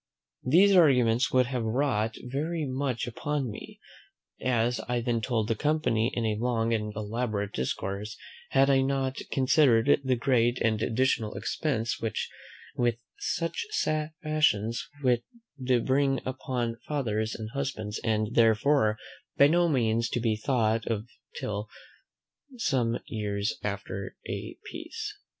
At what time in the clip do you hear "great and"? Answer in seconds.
10.15-10.81